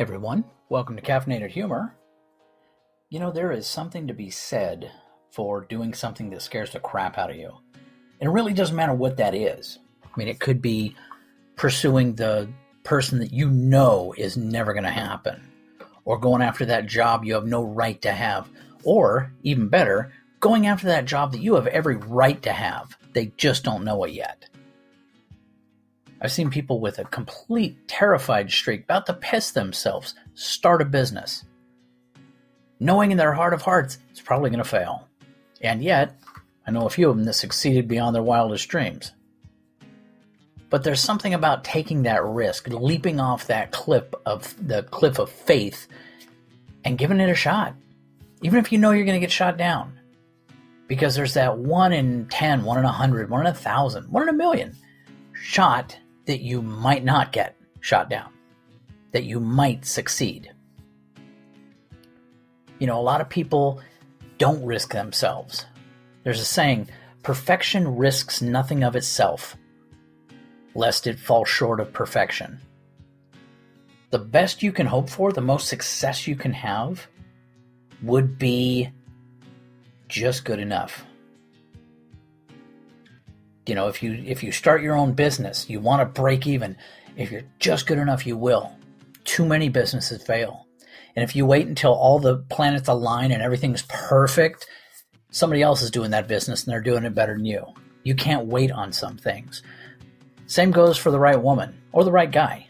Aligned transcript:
everyone. 0.00 0.42
Welcome 0.70 0.96
to 0.96 1.02
Caffeinated 1.02 1.50
Humor. 1.50 1.94
You 3.10 3.20
know, 3.20 3.30
there 3.30 3.52
is 3.52 3.66
something 3.66 4.06
to 4.06 4.14
be 4.14 4.30
said 4.30 4.90
for 5.30 5.66
doing 5.66 5.92
something 5.92 6.30
that 6.30 6.40
scares 6.40 6.72
the 6.72 6.80
crap 6.80 7.18
out 7.18 7.28
of 7.28 7.36
you. 7.36 7.52
And 8.18 8.30
it 8.30 8.32
really 8.32 8.54
doesn't 8.54 8.74
matter 8.74 8.94
what 8.94 9.18
that 9.18 9.34
is. 9.34 9.78
I 10.02 10.08
mean, 10.16 10.26
it 10.26 10.40
could 10.40 10.62
be 10.62 10.96
pursuing 11.54 12.14
the 12.14 12.48
person 12.82 13.18
that 13.18 13.30
you 13.30 13.50
know 13.50 14.14
is 14.16 14.38
never 14.38 14.72
going 14.72 14.84
to 14.84 14.90
happen, 14.90 15.38
or 16.06 16.18
going 16.18 16.40
after 16.40 16.64
that 16.64 16.86
job 16.86 17.22
you 17.22 17.34
have 17.34 17.44
no 17.44 17.62
right 17.62 18.00
to 18.00 18.10
have, 18.10 18.48
or 18.84 19.30
even 19.42 19.68
better, 19.68 20.14
going 20.40 20.66
after 20.66 20.86
that 20.86 21.04
job 21.04 21.32
that 21.32 21.42
you 21.42 21.56
have 21.56 21.66
every 21.66 21.96
right 21.96 22.40
to 22.40 22.52
have. 22.52 22.96
They 23.12 23.32
just 23.36 23.64
don't 23.64 23.84
know 23.84 24.02
it 24.04 24.12
yet. 24.12 24.48
I've 26.20 26.32
seen 26.32 26.50
people 26.50 26.80
with 26.80 26.98
a 26.98 27.04
complete 27.04 27.88
terrified 27.88 28.50
streak, 28.50 28.84
about 28.84 29.06
to 29.06 29.14
piss 29.14 29.52
themselves, 29.52 30.14
start 30.34 30.82
a 30.82 30.84
business, 30.84 31.44
knowing 32.78 33.10
in 33.10 33.16
their 33.16 33.32
heart 33.32 33.54
of 33.54 33.62
hearts 33.62 33.98
it's 34.10 34.20
probably 34.20 34.50
going 34.50 34.62
to 34.62 34.68
fail. 34.68 35.08
And 35.62 35.82
yet, 35.82 36.20
I 36.66 36.70
know 36.70 36.86
a 36.86 36.90
few 36.90 37.08
of 37.08 37.16
them 37.16 37.24
that 37.24 37.34
succeeded 37.34 37.88
beyond 37.88 38.14
their 38.14 38.22
wildest 38.22 38.68
dreams. 38.68 39.12
But 40.68 40.84
there's 40.84 41.00
something 41.00 41.34
about 41.34 41.64
taking 41.64 42.02
that 42.02 42.24
risk, 42.24 42.68
leaping 42.68 43.18
off 43.18 43.46
that 43.48 43.72
cliff 43.72 44.04
of 44.24 44.54
the 44.64 44.84
cliff 44.84 45.18
of 45.18 45.30
faith, 45.30 45.88
and 46.84 46.96
giving 46.96 47.18
it 47.18 47.28
a 47.28 47.34
shot, 47.34 47.74
even 48.42 48.58
if 48.58 48.72
you 48.72 48.78
know 48.78 48.90
you're 48.90 49.04
going 49.04 49.20
to 49.20 49.26
get 49.26 49.32
shot 49.32 49.56
down. 49.56 49.98
Because 50.86 51.14
there's 51.14 51.34
that 51.34 51.58
one 51.58 51.92
in 51.92 52.26
10, 52.28 52.62
one 52.64 52.78
in 52.78 52.84
a 52.84 52.92
hundred, 52.92 53.30
one 53.30 53.40
in 53.40 53.46
a 53.46 53.54
thousand, 53.54 54.10
one 54.10 54.24
in 54.24 54.28
a 54.28 54.32
million 54.32 54.76
shot 55.32 55.96
that 56.30 56.42
you 56.42 56.62
might 56.62 57.02
not 57.02 57.32
get 57.32 57.56
shot 57.80 58.08
down, 58.08 58.32
that 59.10 59.24
you 59.24 59.40
might 59.40 59.84
succeed. 59.84 60.48
You 62.78 62.86
know, 62.86 63.00
a 63.00 63.02
lot 63.02 63.20
of 63.20 63.28
people 63.28 63.80
don't 64.38 64.64
risk 64.64 64.92
themselves. 64.92 65.66
There's 66.22 66.40
a 66.40 66.44
saying 66.44 66.88
perfection 67.24 67.96
risks 67.96 68.40
nothing 68.40 68.84
of 68.84 68.94
itself, 68.94 69.56
lest 70.76 71.08
it 71.08 71.18
fall 71.18 71.44
short 71.44 71.80
of 71.80 71.92
perfection. 71.92 72.60
The 74.10 74.20
best 74.20 74.62
you 74.62 74.70
can 74.70 74.86
hope 74.86 75.10
for, 75.10 75.32
the 75.32 75.40
most 75.40 75.66
success 75.66 76.28
you 76.28 76.36
can 76.36 76.52
have, 76.52 77.08
would 78.04 78.38
be 78.38 78.88
just 80.06 80.44
good 80.44 80.60
enough 80.60 81.04
you 83.70 83.76
know 83.76 83.88
if 83.88 84.02
you 84.02 84.12
if 84.26 84.42
you 84.42 84.52
start 84.52 84.82
your 84.82 84.96
own 84.96 85.12
business 85.12 85.70
you 85.70 85.80
want 85.80 86.00
to 86.00 86.20
break 86.20 86.46
even. 86.46 86.76
If 87.16 87.30
you're 87.30 87.44
just 87.58 87.86
good 87.86 87.98
enough 87.98 88.26
you 88.26 88.36
will. 88.36 88.76
Too 89.24 89.46
many 89.46 89.68
businesses 89.68 90.22
fail. 90.22 90.66
And 91.14 91.22
if 91.22 91.36
you 91.36 91.46
wait 91.46 91.66
until 91.66 91.92
all 91.92 92.18
the 92.18 92.38
planets 92.50 92.88
align 92.88 93.30
and 93.32 93.42
everything's 93.42 93.82
perfect 93.82 94.66
somebody 95.30 95.62
else 95.62 95.80
is 95.82 95.92
doing 95.92 96.10
that 96.10 96.26
business 96.26 96.64
and 96.64 96.72
they're 96.72 96.80
doing 96.80 97.04
it 97.04 97.14
better 97.14 97.34
than 97.34 97.44
you. 97.44 97.64
You 98.02 98.16
can't 98.16 98.46
wait 98.46 98.72
on 98.72 98.92
some 98.92 99.16
things. 99.16 99.62
Same 100.46 100.72
goes 100.72 100.98
for 100.98 101.12
the 101.12 101.20
right 101.20 101.40
woman 101.40 101.80
or 101.92 102.02
the 102.02 102.10
right 102.10 102.30
guy. 102.30 102.66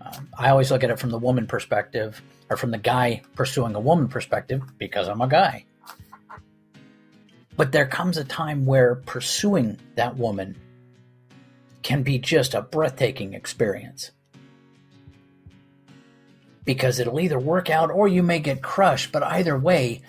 Um, 0.00 0.28
i 0.36 0.50
always 0.50 0.70
look 0.70 0.82
at 0.82 0.90
it 0.90 0.98
from 0.98 1.10
the 1.10 1.18
woman 1.18 1.46
perspective 1.46 2.20
or 2.48 2.56
from 2.56 2.70
the 2.70 2.78
guy 2.78 3.22
pursuing 3.36 3.74
a 3.74 3.80
woman 3.80 4.08
perspective 4.08 4.62
because 4.78 5.08
i'm 5.08 5.20
a 5.20 5.28
guy 5.28 5.64
but 7.60 7.72
there 7.72 7.86
comes 7.86 8.16
a 8.16 8.24
time 8.24 8.64
where 8.64 8.94
pursuing 8.94 9.78
that 9.94 10.16
woman 10.16 10.56
can 11.82 12.02
be 12.02 12.18
just 12.18 12.54
a 12.54 12.62
breathtaking 12.62 13.34
experience. 13.34 14.12
Because 16.64 16.98
it'll 16.98 17.20
either 17.20 17.38
work 17.38 17.68
out 17.68 17.90
or 17.90 18.08
you 18.08 18.22
may 18.22 18.38
get 18.38 18.62
crushed, 18.62 19.12
but 19.12 19.22
either 19.22 19.58
way, 19.58 20.00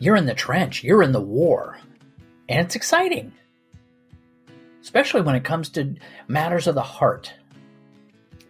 you're 0.00 0.16
in 0.16 0.26
the 0.26 0.34
trench, 0.34 0.82
you're 0.82 1.00
in 1.00 1.12
the 1.12 1.20
war, 1.20 1.78
and 2.48 2.66
it's 2.66 2.74
exciting. 2.74 3.30
Especially 4.82 5.20
when 5.20 5.36
it 5.36 5.44
comes 5.44 5.68
to 5.68 5.94
matters 6.26 6.66
of 6.66 6.74
the 6.74 6.82
heart. 6.82 7.32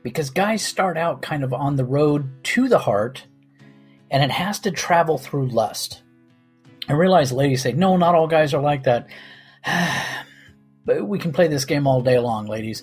Because 0.03 0.31
guys 0.31 0.65
start 0.65 0.97
out 0.97 1.21
kind 1.21 1.45
of 1.45 1.53
on 1.53 1.77
the 1.77 1.84
road 1.84 2.43
to 2.45 2.69
the 2.69 2.78
heart, 2.78 3.27
and 4.11 4.22
it 4.22 4.31
has 4.31 4.61
to 4.61 4.71
travel 4.71 5.19
through 5.19 5.50
lust. 5.50 6.00
I 6.89 6.93
realize 6.93 7.33
ladies 7.33 7.63
say, 7.63 7.73
no, 7.73 7.97
not 7.97 8.15
all 8.15 8.29
guys 8.29 8.55
are 8.55 8.63
like 8.63 8.85
that. 8.85 9.09
but 10.85 11.07
we 11.07 11.19
can 11.19 11.33
play 11.33 11.49
this 11.49 11.65
game 11.65 11.87
all 11.87 12.01
day 12.01 12.19
long, 12.19 12.47
ladies. 12.47 12.83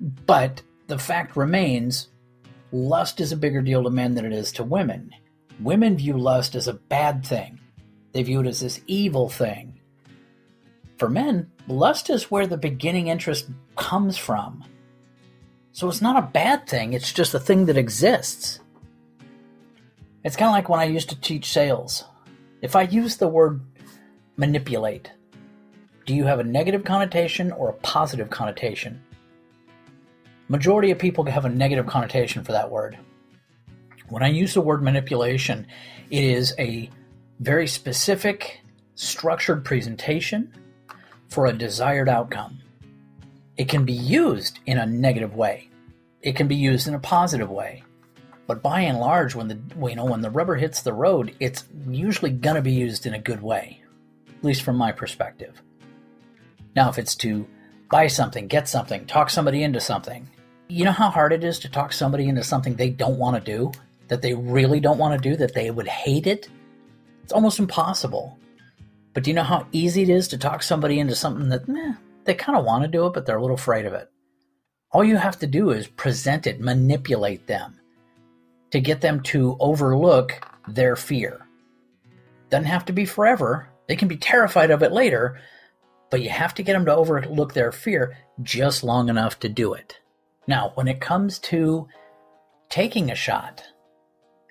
But 0.00 0.62
the 0.86 0.98
fact 0.98 1.36
remains 1.36 2.08
lust 2.72 3.20
is 3.20 3.32
a 3.32 3.36
bigger 3.36 3.62
deal 3.62 3.82
to 3.84 3.90
men 3.90 4.14
than 4.14 4.24
it 4.24 4.32
is 4.32 4.52
to 4.52 4.64
women. 4.64 5.10
Women 5.60 5.96
view 5.96 6.16
lust 6.16 6.54
as 6.54 6.68
a 6.68 6.74
bad 6.74 7.24
thing, 7.26 7.60
they 8.12 8.22
view 8.22 8.40
it 8.40 8.46
as 8.46 8.60
this 8.60 8.80
evil 8.86 9.28
thing. 9.28 9.80
For 10.96 11.08
men, 11.08 11.50
lust 11.66 12.10
is 12.10 12.30
where 12.30 12.46
the 12.46 12.56
beginning 12.56 13.08
interest 13.08 13.48
comes 13.76 14.16
from. 14.16 14.64
So 15.72 15.88
it's 15.88 16.02
not 16.02 16.22
a 16.22 16.26
bad 16.26 16.66
thing, 16.66 16.92
it's 16.92 17.12
just 17.12 17.34
a 17.34 17.40
thing 17.40 17.66
that 17.66 17.76
exists. 17.76 18.60
It's 20.24 20.36
kind 20.36 20.48
of 20.48 20.54
like 20.54 20.68
when 20.68 20.80
I 20.80 20.84
used 20.84 21.08
to 21.10 21.20
teach 21.20 21.52
sales. 21.52 22.04
If 22.62 22.76
I 22.76 22.82
use 22.82 23.16
the 23.16 23.28
word 23.28 23.62
manipulate, 24.36 25.10
do 26.04 26.14
you 26.14 26.24
have 26.26 26.40
a 26.40 26.44
negative 26.44 26.84
connotation 26.84 27.52
or 27.52 27.70
a 27.70 27.74
positive 27.74 28.28
connotation? 28.28 29.02
Majority 30.48 30.90
of 30.90 30.98
people 30.98 31.24
have 31.24 31.46
a 31.46 31.48
negative 31.48 31.86
connotation 31.86 32.44
for 32.44 32.52
that 32.52 32.70
word. 32.70 32.98
When 34.08 34.22
I 34.22 34.28
use 34.28 34.52
the 34.52 34.60
word 34.60 34.82
manipulation, 34.82 35.66
it 36.10 36.22
is 36.22 36.54
a 36.58 36.90
very 37.38 37.66
specific, 37.66 38.60
structured 38.94 39.64
presentation 39.64 40.52
for 41.28 41.46
a 41.46 41.52
desired 41.52 42.08
outcome. 42.08 42.60
It 43.56 43.68
can 43.68 43.84
be 43.86 43.92
used 43.92 44.58
in 44.66 44.76
a 44.76 44.86
negative 44.86 45.34
way. 45.34 45.70
It 46.20 46.36
can 46.36 46.48
be 46.48 46.56
used 46.56 46.88
in 46.88 46.94
a 46.94 46.98
positive 46.98 47.48
way. 47.48 47.84
But 48.50 48.62
by 48.62 48.80
and 48.80 48.98
large, 48.98 49.36
when 49.36 49.46
the 49.46 49.60
you 49.88 49.94
know 49.94 50.06
when 50.06 50.22
the 50.22 50.28
rubber 50.28 50.56
hits 50.56 50.82
the 50.82 50.92
road, 50.92 51.36
it's 51.38 51.62
usually 51.88 52.32
going 52.32 52.56
to 52.56 52.62
be 52.62 52.72
used 52.72 53.06
in 53.06 53.14
a 53.14 53.18
good 53.20 53.40
way, 53.40 53.80
at 54.28 54.42
least 54.42 54.62
from 54.62 54.74
my 54.74 54.90
perspective. 54.90 55.62
Now, 56.74 56.88
if 56.88 56.98
it's 56.98 57.14
to 57.18 57.46
buy 57.92 58.08
something, 58.08 58.48
get 58.48 58.68
something, 58.68 59.06
talk 59.06 59.30
somebody 59.30 59.62
into 59.62 59.78
something, 59.78 60.28
you 60.66 60.84
know 60.84 60.90
how 60.90 61.10
hard 61.10 61.32
it 61.32 61.44
is 61.44 61.60
to 61.60 61.70
talk 61.70 61.92
somebody 61.92 62.26
into 62.26 62.42
something 62.42 62.74
they 62.74 62.90
don't 62.90 63.20
want 63.20 63.36
to 63.36 63.52
do, 63.52 63.70
that 64.08 64.20
they 64.20 64.34
really 64.34 64.80
don't 64.80 64.98
want 64.98 65.22
to 65.22 65.30
do, 65.30 65.36
that 65.36 65.54
they 65.54 65.70
would 65.70 65.86
hate 65.86 66.26
it. 66.26 66.48
It's 67.22 67.32
almost 67.32 67.60
impossible. 67.60 68.36
But 69.14 69.22
do 69.22 69.30
you 69.30 69.36
know 69.36 69.44
how 69.44 69.68
easy 69.70 70.02
it 70.02 70.08
is 70.08 70.26
to 70.26 70.38
talk 70.38 70.64
somebody 70.64 70.98
into 70.98 71.14
something 71.14 71.50
that 71.50 71.68
meh, 71.68 71.92
they 72.24 72.34
kind 72.34 72.58
of 72.58 72.64
want 72.64 72.82
to 72.82 72.88
do 72.88 73.06
it, 73.06 73.12
but 73.12 73.26
they're 73.26 73.38
a 73.38 73.40
little 73.40 73.54
afraid 73.54 73.86
of 73.86 73.92
it? 73.92 74.10
All 74.90 75.04
you 75.04 75.18
have 75.18 75.38
to 75.38 75.46
do 75.46 75.70
is 75.70 75.86
present 75.86 76.48
it, 76.48 76.58
manipulate 76.58 77.46
them 77.46 77.79
to 78.70 78.80
get 78.80 79.00
them 79.00 79.20
to 79.22 79.56
overlook 79.60 80.46
their 80.68 80.96
fear. 80.96 81.46
Doesn't 82.50 82.66
have 82.66 82.84
to 82.86 82.92
be 82.92 83.04
forever. 83.04 83.68
They 83.88 83.96
can 83.96 84.08
be 84.08 84.16
terrified 84.16 84.70
of 84.70 84.82
it 84.82 84.92
later, 84.92 85.40
but 86.10 86.22
you 86.22 86.30
have 86.30 86.54
to 86.54 86.62
get 86.62 86.74
them 86.74 86.84
to 86.86 86.94
overlook 86.94 87.54
their 87.54 87.72
fear 87.72 88.16
just 88.42 88.82
long 88.84 89.08
enough 89.08 89.38
to 89.40 89.48
do 89.48 89.74
it. 89.74 89.98
Now, 90.46 90.72
when 90.74 90.88
it 90.88 91.00
comes 91.00 91.38
to 91.40 91.88
taking 92.68 93.10
a 93.10 93.14
shot 93.14 93.62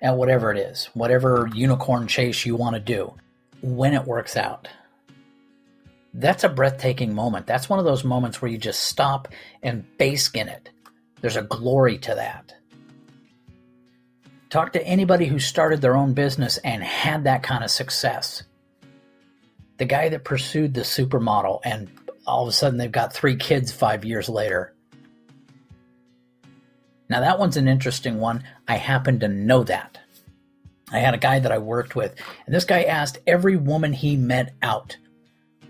at 0.02 0.16
whatever 0.16 0.50
it 0.50 0.58
is, 0.58 0.88
whatever 0.94 1.48
unicorn 1.54 2.06
chase 2.06 2.46
you 2.46 2.56
want 2.56 2.74
to 2.74 2.80
do, 2.80 3.14
when 3.62 3.92
it 3.92 4.06
works 4.06 4.36
out, 4.36 4.68
that's 6.14 6.44
a 6.44 6.48
breathtaking 6.48 7.14
moment. 7.14 7.46
That's 7.46 7.68
one 7.68 7.78
of 7.78 7.84
those 7.84 8.04
moments 8.04 8.40
where 8.40 8.50
you 8.50 8.58
just 8.58 8.84
stop 8.84 9.28
and 9.62 9.84
bask 9.98 10.36
in 10.36 10.48
it. 10.48 10.70
There's 11.20 11.36
a 11.36 11.42
glory 11.42 11.98
to 11.98 12.14
that. 12.14 12.54
Talk 14.50 14.72
to 14.72 14.84
anybody 14.84 15.26
who 15.26 15.38
started 15.38 15.80
their 15.80 15.96
own 15.96 16.12
business 16.12 16.58
and 16.58 16.82
had 16.82 17.22
that 17.24 17.44
kind 17.44 17.62
of 17.62 17.70
success. 17.70 18.42
The 19.78 19.84
guy 19.84 20.08
that 20.08 20.24
pursued 20.24 20.74
the 20.74 20.80
supermodel 20.80 21.60
and 21.64 21.88
all 22.26 22.42
of 22.42 22.48
a 22.48 22.52
sudden 22.52 22.76
they've 22.76 22.90
got 22.90 23.12
three 23.12 23.36
kids 23.36 23.70
five 23.70 24.04
years 24.04 24.28
later. 24.28 24.74
Now, 27.08 27.20
that 27.20 27.38
one's 27.38 27.56
an 27.56 27.68
interesting 27.68 28.18
one. 28.18 28.42
I 28.66 28.76
happen 28.76 29.20
to 29.20 29.28
know 29.28 29.62
that. 29.64 29.98
I 30.92 30.98
had 30.98 31.14
a 31.14 31.18
guy 31.18 31.38
that 31.38 31.52
I 31.52 31.58
worked 31.58 31.94
with, 31.94 32.14
and 32.46 32.54
this 32.54 32.64
guy 32.64 32.82
asked 32.82 33.18
every 33.26 33.56
woman 33.56 33.92
he 33.92 34.16
met 34.16 34.54
out. 34.62 34.96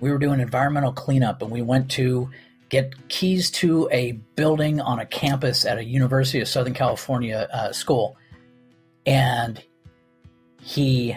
We 0.00 0.10
were 0.10 0.18
doing 0.18 0.40
environmental 0.40 0.92
cleanup, 0.92 1.42
and 1.42 1.50
we 1.50 1.60
went 1.60 1.90
to 1.92 2.30
get 2.70 3.08
keys 3.08 3.50
to 3.50 3.88
a 3.92 4.12
building 4.36 4.80
on 4.80 4.98
a 4.98 5.06
campus 5.06 5.66
at 5.66 5.78
a 5.78 5.84
University 5.84 6.40
of 6.40 6.48
Southern 6.48 6.74
California 6.74 7.48
uh, 7.52 7.72
school 7.72 8.16
and 9.06 9.62
he 10.60 11.16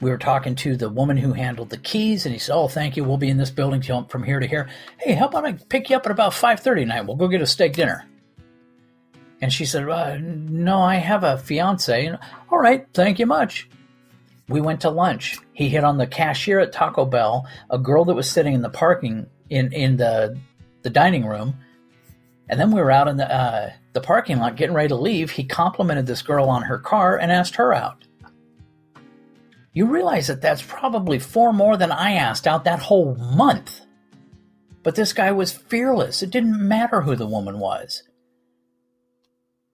we 0.00 0.10
were 0.10 0.18
talking 0.18 0.54
to 0.54 0.76
the 0.76 0.88
woman 0.88 1.16
who 1.16 1.32
handled 1.32 1.70
the 1.70 1.78
keys 1.78 2.24
and 2.24 2.32
he 2.32 2.38
said 2.38 2.54
oh 2.54 2.68
thank 2.68 2.96
you 2.96 3.04
we'll 3.04 3.16
be 3.16 3.28
in 3.28 3.36
this 3.36 3.50
building 3.50 3.82
from 4.08 4.22
here 4.22 4.40
to 4.40 4.46
here 4.46 4.68
hey 4.98 5.14
how 5.14 5.26
about 5.28 5.44
i 5.44 5.52
pick 5.52 5.90
you 5.90 5.96
up 5.96 6.06
at 6.06 6.12
about 6.12 6.32
5.30 6.32 6.80
tonight 6.80 7.02
we'll 7.02 7.16
go 7.16 7.28
get 7.28 7.42
a 7.42 7.46
steak 7.46 7.74
dinner 7.74 8.04
And 9.40 9.52
she 9.52 9.64
said, 9.64 9.88
uh, 9.88 10.18
No, 10.18 10.80
I 10.82 10.96
have 10.96 11.24
a 11.24 11.38
fiance. 11.38 12.10
All 12.50 12.58
right, 12.58 12.86
thank 12.92 13.18
you 13.18 13.26
much. 13.26 13.68
We 14.48 14.60
went 14.60 14.80
to 14.80 14.90
lunch. 14.90 15.38
He 15.52 15.68
hit 15.68 15.84
on 15.84 15.98
the 15.98 16.06
cashier 16.06 16.58
at 16.58 16.72
Taco 16.72 17.04
Bell, 17.04 17.46
a 17.70 17.78
girl 17.78 18.04
that 18.06 18.14
was 18.14 18.28
sitting 18.30 18.54
in 18.54 18.62
the 18.62 18.70
parking 18.70 19.26
in, 19.50 19.72
in 19.72 19.96
the 19.96 20.38
the 20.82 20.90
dining 20.90 21.26
room. 21.26 21.54
And 22.48 22.58
then 22.58 22.70
we 22.70 22.80
were 22.80 22.90
out 22.90 23.08
in 23.08 23.16
the 23.16 23.32
uh, 23.32 23.72
the 23.98 24.06
parking 24.06 24.38
lot 24.38 24.54
getting 24.54 24.76
ready 24.76 24.88
to 24.88 24.94
leave. 24.94 25.32
He 25.32 25.44
complimented 25.44 26.06
this 26.06 26.22
girl 26.22 26.48
on 26.48 26.62
her 26.62 26.78
car 26.78 27.18
and 27.18 27.32
asked 27.32 27.56
her 27.56 27.74
out. 27.74 28.04
You 29.72 29.86
realize 29.86 30.28
that 30.28 30.40
that's 30.40 30.62
probably 30.62 31.18
four 31.18 31.52
more 31.52 31.76
than 31.76 31.90
I 31.90 32.12
asked 32.12 32.46
out 32.46 32.64
that 32.64 32.78
whole 32.78 33.16
month. 33.16 33.80
But 34.84 34.94
this 34.94 35.12
guy 35.12 35.32
was 35.32 35.52
fearless. 35.52 36.22
It 36.22 36.30
didn't 36.30 36.66
matter 36.66 37.00
who 37.00 37.16
the 37.16 37.26
woman 37.26 37.58
was. 37.58 38.04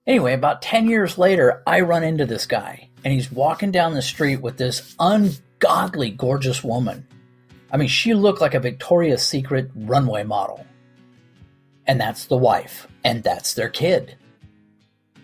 Anyway, 0.07 0.33
about 0.33 0.63
10 0.63 0.89
years 0.89 1.19
later, 1.19 1.61
I 1.67 1.81
run 1.81 2.03
into 2.03 2.25
this 2.25 2.47
guy, 2.47 2.89
and 3.03 3.13
he's 3.13 3.31
walking 3.31 3.71
down 3.71 3.93
the 3.93 4.01
street 4.01 4.41
with 4.41 4.57
this 4.57 4.95
ungodly 4.99 6.09
gorgeous 6.09 6.63
woman. 6.63 7.07
I 7.71 7.77
mean, 7.77 7.89
she 7.89 8.15
looked 8.15 8.41
like 8.41 8.55
a 8.55 8.59
Victoria's 8.59 9.25
Secret 9.25 9.69
runway 9.75 10.23
model. 10.23 10.65
And 11.87 12.01
that's 12.01 12.25
the 12.25 12.37
wife, 12.37 12.87
and 13.05 13.23
that's 13.23 13.53
their 13.53 13.69
kid. 13.69 14.17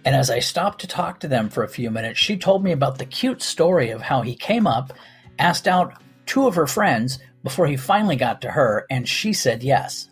And 0.05 0.15
as 0.15 0.29
I 0.29 0.39
stopped 0.39 0.81
to 0.81 0.87
talk 0.87 1.19
to 1.19 1.27
them 1.27 1.49
for 1.49 1.63
a 1.63 1.69
few 1.69 1.89
minutes, 1.91 2.19
she 2.19 2.37
told 2.37 2.63
me 2.63 2.71
about 2.71 2.99
the 2.99 3.05
cute 3.05 3.41
story 3.41 3.89
of 3.89 4.01
how 4.01 4.21
he 4.21 4.35
came 4.35 4.67
up, 4.67 4.93
asked 5.39 5.67
out 5.67 6.01
two 6.27 6.47
of 6.47 6.55
her 6.55 6.67
friends 6.67 7.19
before 7.43 7.65
he 7.65 7.75
finally 7.75 8.15
got 8.15 8.41
to 8.41 8.51
her, 8.51 8.85
and 8.89 9.09
she 9.09 9.33
said 9.33 9.63
yes. 9.63 10.09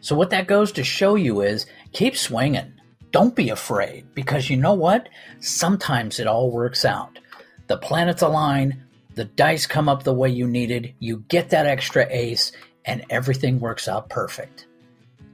So, 0.00 0.16
what 0.16 0.30
that 0.30 0.48
goes 0.48 0.72
to 0.72 0.84
show 0.84 1.14
you 1.14 1.42
is 1.42 1.66
keep 1.92 2.16
swinging. 2.16 2.72
Don't 3.12 3.36
be 3.36 3.50
afraid 3.50 4.12
because 4.14 4.50
you 4.50 4.56
know 4.56 4.74
what? 4.74 5.08
Sometimes 5.38 6.18
it 6.18 6.26
all 6.26 6.50
works 6.50 6.84
out. 6.84 7.20
The 7.68 7.76
planets 7.76 8.22
align, 8.22 8.84
the 9.14 9.26
dice 9.26 9.66
come 9.66 9.88
up 9.88 10.02
the 10.02 10.14
way 10.14 10.30
you 10.30 10.48
needed, 10.48 10.94
you 10.98 11.24
get 11.28 11.50
that 11.50 11.66
extra 11.66 12.06
ace, 12.10 12.50
and 12.84 13.04
everything 13.10 13.60
works 13.60 13.86
out 13.86 14.08
perfect. 14.08 14.66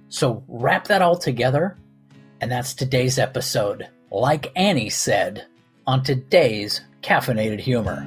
So, 0.08 0.42
wrap 0.48 0.86
that 0.88 1.02
all 1.02 1.16
together, 1.16 1.76
and 2.40 2.50
that's 2.50 2.74
today's 2.74 3.18
episode. 3.18 3.88
Like 4.10 4.50
Annie 4.56 4.90
said 4.90 5.46
on 5.86 6.02
today's 6.02 6.80
Caffeinated 7.02 7.60
Humor. 7.60 8.06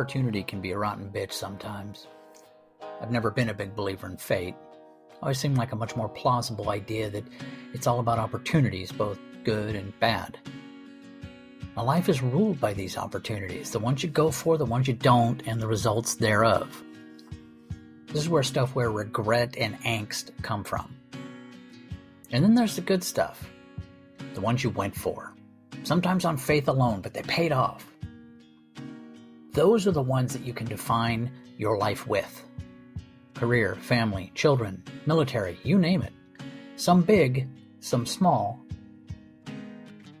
Opportunity 0.00 0.42
can 0.42 0.62
be 0.62 0.70
a 0.70 0.78
rotten 0.78 1.10
bitch 1.10 1.32
sometimes. 1.32 2.06
I've 3.02 3.10
never 3.10 3.30
been 3.30 3.50
a 3.50 3.54
big 3.54 3.76
believer 3.76 4.06
in 4.06 4.16
fate. 4.16 4.54
Always 5.20 5.38
seemed 5.38 5.58
like 5.58 5.72
a 5.72 5.76
much 5.76 5.94
more 5.94 6.08
plausible 6.08 6.70
idea 6.70 7.10
that 7.10 7.24
it's 7.74 7.86
all 7.86 8.00
about 8.00 8.18
opportunities, 8.18 8.90
both 8.90 9.18
good 9.44 9.76
and 9.76 9.92
bad. 10.00 10.38
Now, 11.76 11.84
life 11.84 12.08
is 12.08 12.22
ruled 12.22 12.58
by 12.58 12.72
these 12.72 12.96
opportunities 12.96 13.72
the 13.72 13.78
ones 13.78 14.02
you 14.02 14.08
go 14.08 14.30
for, 14.30 14.56
the 14.56 14.64
ones 14.64 14.88
you 14.88 14.94
don't, 14.94 15.46
and 15.46 15.60
the 15.60 15.66
results 15.66 16.14
thereof. 16.14 16.82
This 18.06 18.22
is 18.22 18.30
where 18.30 18.42
stuff 18.42 18.74
where 18.74 18.90
regret 18.90 19.54
and 19.58 19.78
angst 19.80 20.30
come 20.40 20.64
from. 20.64 20.96
And 22.30 22.42
then 22.42 22.54
there's 22.54 22.76
the 22.76 22.80
good 22.80 23.04
stuff 23.04 23.44
the 24.32 24.40
ones 24.40 24.64
you 24.64 24.70
went 24.70 24.96
for. 24.96 25.34
Sometimes 25.82 26.24
on 26.24 26.38
faith 26.38 26.68
alone, 26.68 27.02
but 27.02 27.12
they 27.12 27.22
paid 27.22 27.52
off. 27.52 27.89
Those 29.52 29.86
are 29.86 29.92
the 29.92 30.02
ones 30.02 30.32
that 30.32 30.44
you 30.44 30.52
can 30.52 30.66
define 30.66 31.30
your 31.58 31.76
life 31.76 32.06
with 32.06 32.44
career, 33.34 33.74
family, 33.76 34.30
children, 34.34 34.82
military, 35.06 35.58
you 35.62 35.78
name 35.78 36.02
it. 36.02 36.12
Some 36.76 37.00
big, 37.00 37.48
some 37.80 38.04
small. 38.04 38.60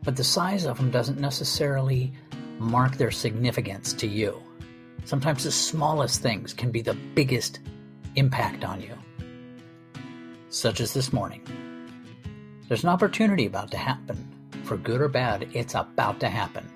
But 0.02 0.16
the 0.16 0.24
size 0.24 0.64
of 0.64 0.78
them 0.78 0.90
doesn't 0.90 1.20
necessarily 1.20 2.14
mark 2.58 2.96
their 2.96 3.10
significance 3.10 3.92
to 3.94 4.06
you. 4.06 4.42
Sometimes 5.04 5.44
the 5.44 5.52
smallest 5.52 6.22
things 6.22 6.54
can 6.54 6.70
be 6.70 6.80
the 6.80 6.94
biggest 7.14 7.60
impact 8.16 8.64
on 8.64 8.80
you. 8.80 8.96
Such 10.48 10.80
as 10.80 10.94
this 10.94 11.12
morning. 11.12 11.46
There's 12.68 12.84
an 12.84 12.90
opportunity 12.90 13.46
about 13.46 13.70
to 13.72 13.76
happen. 13.76 14.26
For 14.64 14.76
good 14.76 15.00
or 15.00 15.08
bad, 15.08 15.48
it's 15.52 15.74
about 15.74 16.20
to 16.20 16.28
happen. 16.28 16.70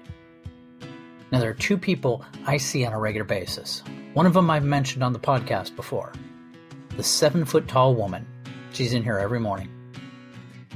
Now, 1.35 1.41
there 1.41 1.51
are 1.51 1.55
two 1.55 1.77
people 1.77 2.25
I 2.47 2.59
see 2.59 2.87
on 2.87 2.93
a 2.93 2.99
regular 3.01 3.25
basis. 3.25 3.83
One 4.13 4.25
of 4.25 4.35
them 4.35 4.49
I've 4.51 4.63
mentioned 4.63 5.03
on 5.03 5.13
the 5.13 5.19
podcast 5.19 5.75
before 5.75 6.13
the 6.97 7.03
seven 7.03 7.45
foot 7.45 7.67
tall 7.67 7.97
woman. 7.97 8.25
She's 8.73 8.93
in 8.93 9.03
here 9.03 9.19
every 9.19 9.41
morning. 9.41 9.69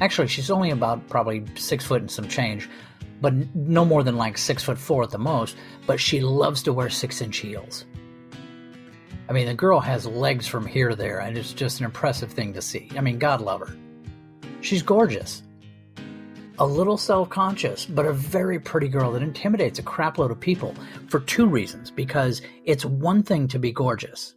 Actually, 0.00 0.26
she's 0.26 0.50
only 0.50 0.70
about 0.70 1.08
probably 1.08 1.44
six 1.54 1.84
foot 1.84 2.00
and 2.00 2.10
some 2.10 2.26
change, 2.26 2.68
but 3.20 3.32
no 3.54 3.84
more 3.84 4.02
than 4.02 4.16
like 4.16 4.36
six 4.36 4.64
foot 4.64 4.78
four 4.78 5.04
at 5.04 5.10
the 5.10 5.18
most. 5.18 5.56
But 5.86 6.00
she 6.00 6.18
loves 6.18 6.64
to 6.64 6.72
wear 6.72 6.90
six 6.90 7.20
inch 7.22 7.36
heels. 7.36 7.84
I 9.28 9.32
mean, 9.32 9.46
the 9.46 9.54
girl 9.54 9.78
has 9.78 10.06
legs 10.06 10.48
from 10.48 10.66
here 10.66 10.88
to 10.88 10.96
there, 10.96 11.20
and 11.20 11.38
it's 11.38 11.52
just 11.52 11.78
an 11.78 11.84
impressive 11.84 12.32
thing 12.32 12.52
to 12.54 12.60
see. 12.60 12.90
I 12.96 13.00
mean, 13.00 13.20
God 13.20 13.40
love 13.40 13.60
her. 13.60 13.76
She's 14.60 14.82
gorgeous. 14.82 15.44
A 16.60 16.66
little 16.66 16.96
self 16.96 17.30
conscious, 17.30 17.86
but 17.86 18.04
a 18.04 18.12
very 18.12 18.58
pretty 18.58 18.88
girl 18.88 19.12
that 19.12 19.22
intimidates 19.22 19.78
a 19.78 19.82
crapload 19.82 20.32
of 20.32 20.40
people 20.40 20.74
for 21.08 21.20
two 21.20 21.46
reasons. 21.46 21.90
Because 21.90 22.42
it's 22.64 22.84
one 22.84 23.22
thing 23.22 23.46
to 23.48 23.60
be 23.60 23.70
gorgeous, 23.70 24.34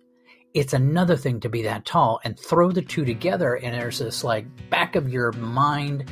it's 0.54 0.74
another 0.74 1.18
thing 1.18 1.40
to 1.40 1.50
be 1.50 1.64
that 1.64 1.86
tall, 1.86 2.20
and 2.24 2.40
throw 2.40 2.72
the 2.72 2.82
two 2.84 3.06
together, 3.06 3.56
and 3.56 3.74
there's 3.74 3.98
this 3.98 4.24
like 4.24 4.46
back 4.70 4.96
of 4.96 5.10
your 5.10 5.32
mind 5.32 6.12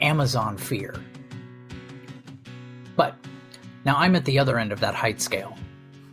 Amazon 0.00 0.56
fear. 0.56 0.94
But 2.94 3.16
now 3.84 3.96
I'm 3.96 4.14
at 4.14 4.24
the 4.24 4.38
other 4.38 4.58
end 4.58 4.70
of 4.70 4.78
that 4.80 4.94
height 4.94 5.20
scale, 5.20 5.56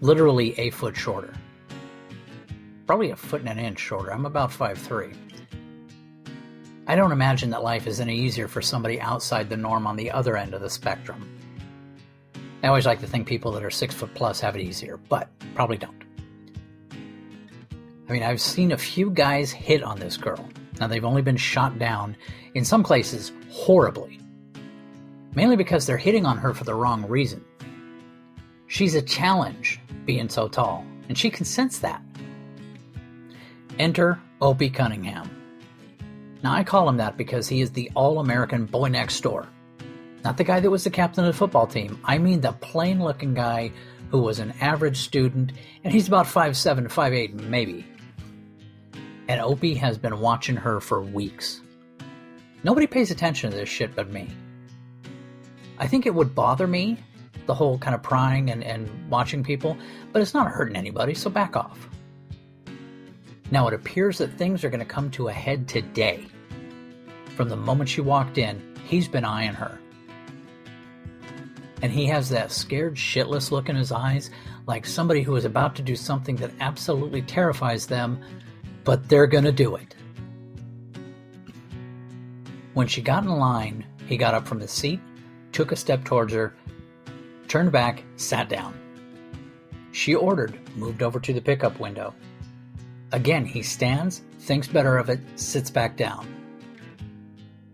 literally 0.02 0.58
a 0.60 0.72
foot 0.72 0.98
shorter. 0.98 1.34
Probably 2.88 3.12
a 3.12 3.16
foot 3.16 3.42
and 3.42 3.50
an 3.50 3.60
inch 3.60 3.80
shorter. 3.80 4.12
I'm 4.12 4.26
about 4.26 4.52
five 4.52 4.78
three. 4.80 5.12
I 6.88 6.96
don't 6.96 7.12
imagine 7.12 7.50
that 7.50 7.64
life 7.64 7.88
is 7.88 8.00
any 8.00 8.16
easier 8.16 8.48
for 8.48 8.62
somebody 8.62 9.02
outside 9.02 9.50
the 9.50 9.58
norm 9.58 9.88
on 9.88 9.96
the 9.96 10.12
other 10.12 10.38
end 10.38 10.54
of 10.54 10.62
the 10.62 10.70
spectrum. 10.70 11.28
I 12.62 12.68
always 12.68 12.86
like 12.86 13.00
to 13.02 13.08
think 13.08 13.28
people 13.28 13.52
that 13.54 13.64
are 13.64 13.72
six 13.72 13.96
foot 13.96 14.14
plus 14.14 14.40
have 14.40 14.56
it 14.56 14.62
easier, 14.62 14.98
but 14.98 15.30
probably 15.56 15.78
don't. 15.78 16.04
I 18.08 18.12
mean, 18.12 18.22
I've 18.22 18.42
seen 18.42 18.72
a 18.72 18.78
few 18.78 19.10
guys 19.10 19.52
hit 19.52 19.82
on 19.82 20.00
this 20.00 20.16
girl. 20.16 20.48
Now, 20.80 20.88
they've 20.88 21.06
only 21.06 21.24
been 21.24 21.38
shot 21.38 21.80
down, 21.80 22.16
in 22.54 22.64
some 22.64 22.84
places, 22.84 23.32
horribly. 23.50 24.20
Mainly 25.34 25.56
because 25.56 25.86
they're 25.86 25.98
hitting 25.98 26.26
on 26.26 26.38
her 26.38 26.54
for 26.54 26.66
the 26.66 26.76
wrong 26.76 27.08
reason. 27.08 27.44
She's 28.68 28.94
a 28.94 29.02
challenge, 29.02 29.80
being 30.06 30.30
so 30.30 30.48
tall, 30.48 30.86
and 31.10 31.18
she 31.18 31.32
can 31.32 31.46
sense 31.46 31.80
that. 31.80 32.02
Enter 33.80 34.20
Opie 34.42 34.70
Cunningham. 34.70 35.30
Now, 36.46 36.54
I 36.54 36.64
call 36.64 36.88
him 36.88 36.98
that 36.98 37.18
because 37.18 37.48
he 37.48 37.60
is 37.62 37.72
the 37.72 37.90
all 37.96 38.20
American 38.20 38.68
boy 38.68 38.90
next 38.90 39.20
door. 39.22 39.48
Not 40.24 40.38
the 40.38 40.44
guy 40.44 40.60
that 40.60 40.70
was 40.70 40.84
the 40.84 40.92
captain 40.92 41.26
of 41.26 41.34
the 41.34 41.36
football 41.36 41.66
team. 41.66 42.00
I 42.06 42.20
mean 42.20 42.40
the 42.40 42.52
plain 42.52 43.04
looking 43.04 43.34
guy 43.34 43.72
who 44.12 44.22
was 44.22 44.38
an 44.38 44.54
average 44.62 44.98
student, 44.98 45.54
and 45.84 45.92
he's 45.92 46.08
about 46.08 46.28
5'7, 46.28 46.88
5'8, 46.88 47.34
maybe. 47.46 47.84
And 49.28 49.42
Opie 49.42 49.74
has 49.74 49.98
been 49.98 50.20
watching 50.20 50.56
her 50.56 50.80
for 50.80 51.02
weeks. 51.02 51.62
Nobody 52.64 52.86
pays 52.86 53.10
attention 53.10 53.50
to 53.50 53.58
this 53.58 53.68
shit 53.68 53.96
but 53.96 54.12
me. 54.12 54.30
I 55.80 55.88
think 55.88 56.06
it 56.06 56.14
would 56.14 56.36
bother 56.36 56.68
me, 56.68 57.00
the 57.48 57.56
whole 57.56 57.80
kind 57.80 57.96
of 57.96 58.04
prying 58.04 58.52
and, 58.52 58.64
and 58.64 59.10
watching 59.10 59.44
people, 59.44 59.76
but 60.12 60.22
it's 60.22 60.36
not 60.36 60.52
hurting 60.52 60.76
anybody, 60.76 61.16
so 61.16 61.32
back 61.32 61.56
off. 61.56 61.90
Now, 63.50 63.68
it 63.68 63.74
appears 63.74 64.20
that 64.20 64.38
things 64.38 64.64
are 64.64 64.70
going 64.70 64.80
to 64.80 64.86
come 64.86 65.10
to 65.12 65.30
a 65.30 65.34
head 65.34 65.68
today. 65.68 66.28
From 67.36 67.50
the 67.50 67.56
moment 67.58 67.90
she 67.90 68.00
walked 68.00 68.38
in, 68.38 68.62
he's 68.86 69.10
been 69.10 69.26
eyeing 69.26 69.54
her. 69.54 69.78
And 71.82 71.92
he 71.92 72.06
has 72.06 72.30
that 72.30 72.52
scared 72.52 72.96
shitless 72.96 73.52
look 73.52 73.68
in 73.68 73.76
his 73.76 73.92
eyes, 73.92 74.30
like 74.68 74.86
somebody 74.86 75.22
who 75.22 75.36
is 75.36 75.44
about 75.44 75.76
to 75.76 75.82
do 75.82 75.98
something 75.98 76.38
that 76.38 76.52
absolutely 76.62 77.22
terrifies 77.22 77.86
them, 77.86 78.22
but 78.86 79.10
they're 79.10 79.28
to 79.28 79.52
do 79.52 79.76
it. 79.76 79.96
When 82.74 82.88
she 82.88 83.02
got 83.02 83.24
in 83.24 83.30
line, 83.30 83.86
he 84.08 84.16
got 84.16 84.34
up 84.34 84.48
from 84.48 84.62
his 84.62 84.72
seat, 84.72 85.02
took 85.52 85.74
a 85.74 85.76
step 85.76 86.06
towards 86.06 86.34
her, 86.34 86.56
turned 87.50 87.72
back, 87.72 88.04
sat 88.16 88.48
down. 88.48 88.80
She 89.92 90.16
ordered, 90.16 90.58
moved 90.76 91.04
over 91.04 91.20
to 91.20 91.34
the 91.34 91.42
pickup 91.42 91.80
window. 91.80 92.14
Again, 93.12 93.46
he 93.46 93.62
stands, 93.62 94.22
thinks 94.40 94.68
better 94.68 94.98
of 94.98 95.10
it, 95.10 95.20
sits 95.36 95.70
back 95.70 95.98
down. 95.98 96.35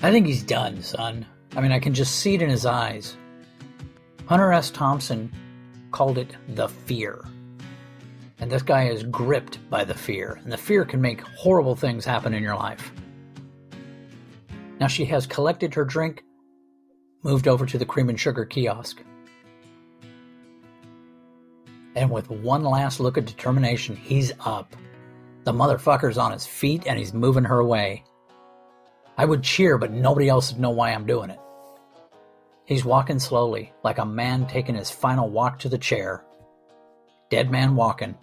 I 0.03 0.12
think 0.12 0.25
he's 0.25 0.43
done, 0.43 0.81
son. 0.81 1.25
I 1.55 1.62
mean, 1.62 1.72
I 1.72 1.79
can 1.79 1.93
just 1.93 2.15
see 2.15 2.34
it 2.34 2.41
in 2.41 2.50
his 2.50 2.65
eyes. 2.65 3.15
Hunter 4.25 4.51
S. 4.51 4.72
Thompson 4.72 5.31
called 5.91 6.17
it 6.17 6.36
the 6.50 6.70
fear. 6.70 7.24
And 8.39 8.51
this 8.51 8.63
guy 8.63 8.86
is 8.86 9.03
gripped 9.03 9.60
by 9.70 9.84
the 9.84 9.93
fear, 9.93 10.39
and 10.43 10.51
the 10.51 10.58
fear 10.58 10.86
can 10.86 11.01
make 11.01 11.22
horrible 11.22 11.75
things 11.75 12.03
happen 12.03 12.34
in 12.34 12.41
your 12.41 12.55
life. 12.55 12.91
Now 14.79 14.88
she 14.88 15.05
has 15.05 15.27
collected 15.27 15.75
her 15.75 15.86
drink, 15.86 16.24
moved 17.22 17.48
over 17.48 17.67
to 17.67 17.77
the 17.77 17.86
cream 17.86 18.10
and 18.10 18.20
sugar 18.20 18.46
kiosk. 18.46 19.03
And 21.96 22.10
with 22.10 22.31
one 22.31 22.63
last 22.63 23.00
look 23.00 23.17
of 23.17 23.25
determination, 23.25 23.96
he's 23.96 24.31
up. 24.43 24.75
The 25.43 25.53
motherfucker's 25.53 26.17
on 26.17 26.31
his 26.31 26.48
feet 26.48 26.88
and 26.88 26.98
he's 26.98 27.13
moving 27.13 27.43
her 27.43 27.60
away. 27.60 28.03
I 29.18 29.25
would 29.25 29.44
cheer, 29.44 29.77
but 29.77 29.91
nobody 29.91 30.30
else 30.30 30.51
would 30.51 30.62
know 30.62 30.72
why 30.72 30.91
I'm 30.91 31.06
doing 31.06 31.30
it. 31.30 31.39
He's 32.65 32.86
walking 32.86 33.20
slowly, 33.20 33.74
like 33.84 33.98
a 33.98 34.06
man 34.06 34.48
taking 34.48 34.75
his 34.75 34.89
final 34.89 35.30
walk 35.30 35.60
to 35.60 35.70
the 35.70 35.77
chair. 35.77 36.24
Dead 37.30 37.51
man 37.51 37.75
walking, 37.75 38.15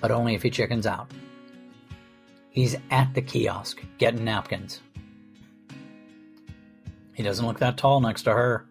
but 0.00 0.10
only 0.10 0.34
if 0.34 0.42
he 0.42 0.50
chickens 0.50 0.86
out. 0.86 1.10
He's 2.50 2.76
at 2.90 3.14
the 3.14 3.22
kiosk, 3.22 3.82
getting 3.98 4.24
napkins. 4.24 4.80
He 7.14 7.22
doesn't 7.22 7.46
look 7.46 7.58
that 7.60 7.76
tall 7.76 8.00
next 8.00 8.22
to 8.24 8.32
her. 8.32 8.66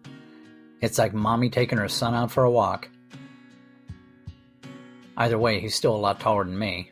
It's 0.80 0.98
like 0.98 1.14
mommy 1.14 1.50
taking 1.50 1.78
her 1.78 1.88
son 1.88 2.14
out 2.14 2.30
for 2.30 2.44
a 2.44 2.50
walk. 2.50 2.88
Either 5.16 5.38
way, 5.38 5.60
he's 5.60 5.74
still 5.74 5.94
a 5.94 5.96
lot 5.96 6.20
taller 6.20 6.44
than 6.44 6.58
me. 6.58 6.90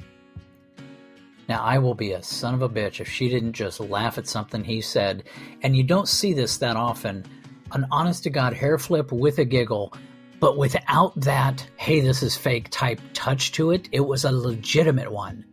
Now, 1.51 1.65
I 1.65 1.79
will 1.79 1.97
be 1.97 2.13
a 2.13 2.23
son 2.23 2.55
of 2.55 2.63
a 2.63 2.69
bitch 2.69 3.01
if 3.01 3.09
she 3.09 3.29
didn't 3.29 3.55
just 3.55 3.81
laugh 3.81 4.19
at 4.19 4.29
something 4.29 4.63
he 4.63 4.81
said, 4.81 5.25
and 5.63 5.77
you 5.77 5.83
don't 5.83 6.07
see 6.07 6.33
this 6.33 6.59
that 6.59 6.77
often. 6.77 7.25
An 7.73 7.89
honest 7.91 8.23
to 8.23 8.31
God 8.31 8.55
hair 8.55 8.79
flip 8.79 9.11
with 9.11 9.41
a 9.41 9.45
giggle, 9.45 9.93
but 10.39 10.57
without 10.57 11.19
that, 11.19 11.67
hey, 11.77 11.99
this 11.99 12.23
is 12.23 12.37
fake 12.37 12.69
type 12.71 13.01
touch 13.15 13.51
to 13.51 13.73
it. 13.73 13.89
It 13.91 13.99
was 13.99 14.25
a 14.25 14.31
legitimate 14.31 15.11
one. 15.11 15.45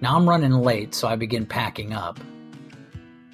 Now 0.00 0.16
I'm 0.16 0.26
running 0.26 0.52
late, 0.52 0.94
so 0.94 1.06
I 1.06 1.16
begin 1.16 1.44
packing 1.44 1.92
up. 1.92 2.18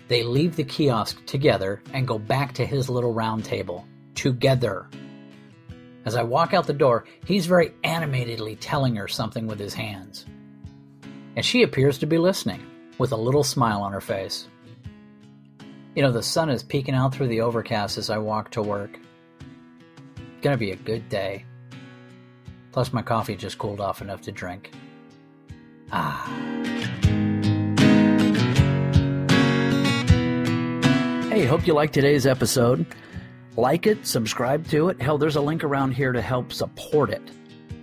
They 0.08 0.24
leave 0.24 0.56
the 0.56 0.64
kiosk 0.64 1.24
together 1.24 1.84
and 1.92 2.08
go 2.08 2.18
back 2.18 2.52
to 2.54 2.66
his 2.66 2.90
little 2.90 3.14
round 3.14 3.44
table. 3.44 3.86
Together. 4.16 4.88
As 6.04 6.16
I 6.16 6.24
walk 6.24 6.52
out 6.52 6.66
the 6.66 6.72
door, 6.72 7.04
he's 7.24 7.46
very 7.46 7.74
animatedly 7.84 8.56
telling 8.56 8.96
her 8.96 9.06
something 9.06 9.46
with 9.46 9.60
his 9.60 9.72
hands 9.72 10.26
and 11.36 11.44
she 11.44 11.62
appears 11.62 11.98
to 11.98 12.06
be 12.06 12.18
listening, 12.18 12.64
with 12.98 13.12
a 13.12 13.16
little 13.16 13.44
smile 13.44 13.82
on 13.82 13.92
her 13.92 14.00
face. 14.00 14.48
You 15.94 16.02
know, 16.02 16.12
the 16.12 16.22
sun 16.22 16.50
is 16.50 16.62
peeking 16.62 16.94
out 16.94 17.14
through 17.14 17.28
the 17.28 17.42
overcast 17.42 17.98
as 17.98 18.10
I 18.10 18.18
walk 18.18 18.50
to 18.52 18.62
work. 18.62 18.98
Gonna 20.40 20.56
be 20.56 20.72
a 20.72 20.76
good 20.76 21.08
day. 21.08 21.44
Plus, 22.72 22.92
my 22.92 23.02
coffee 23.02 23.36
just 23.36 23.58
cooled 23.58 23.80
off 23.80 24.00
enough 24.00 24.22
to 24.22 24.32
drink. 24.32 24.72
Ah. 25.92 26.26
Hey, 31.28 31.44
hope 31.44 31.66
you 31.66 31.74
liked 31.74 31.94
today's 31.94 32.26
episode. 32.26 32.86
Like 33.56 33.86
it, 33.86 34.06
subscribe 34.06 34.66
to 34.68 34.88
it. 34.88 35.00
Hell, 35.00 35.18
there's 35.18 35.36
a 35.36 35.40
link 35.40 35.64
around 35.64 35.92
here 35.92 36.12
to 36.12 36.22
help 36.22 36.52
support 36.52 37.10
it. 37.10 37.22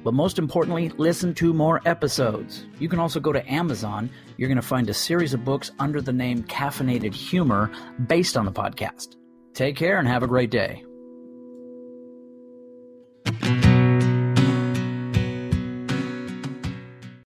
But 0.03 0.13
most 0.13 0.39
importantly, 0.39 0.89
listen 0.98 1.34
to 1.36 1.53
more 1.53 1.82
episodes. 1.86 2.65
You 2.79 2.89
can 2.89 3.00
also 3.00 3.20
go 3.20 3.34
to 3.34 3.51
Amazon. 3.51 4.10
You're 4.38 4.50
going 4.50 4.56
to 4.56 4.62
find 4.62 4.89
a 4.89 4.94
series 4.94 5.34
of 5.34 5.44
books 5.44 5.72
under 5.79 6.01
the 6.01 6.13
name 6.13 6.44
Caffeinated 6.44 7.13
Humor 7.13 7.72
based 8.08 8.38
on 8.38 8.46
the 8.46 8.51
podcast. 8.51 9.15
Take 9.53 9.75
care 9.75 10.00
and 10.00 10.08
have 10.08 10.24
a 10.24 10.27
great 10.27 10.51
day. 10.51 10.84